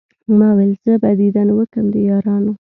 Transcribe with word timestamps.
ما 0.37 0.49
ول 0.57 0.71
زه 0.83 0.93
به 1.01 1.09
ديدن 1.19 1.47
وکم 1.53 1.85
د 1.93 1.95
يارانو 2.09 2.53